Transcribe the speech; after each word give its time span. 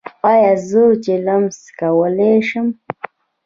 ایا 0.31 0.53
زه 0.67 0.83
چلم 1.03 1.43
څکولی 1.61 2.33
شم؟ 2.47 2.67